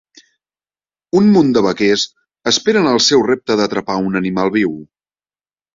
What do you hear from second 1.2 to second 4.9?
munt de vaquers esperen el seu repte d'atrapar un animal viu.